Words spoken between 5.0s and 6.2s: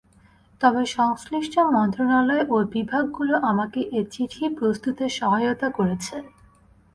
সহায়তা করেছে।